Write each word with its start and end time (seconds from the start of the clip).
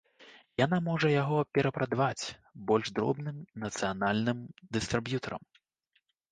Яна 0.65 0.77
можа 0.87 1.11
яго 1.21 1.37
перапрадаваць 1.57 2.25
больш 2.73 2.87
дробным 2.97 3.37
нацыянальным 3.67 4.39
дыстрыб'ютарам. 4.75 5.43